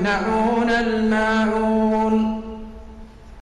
[0.00, 2.39] يمنعون الماعون.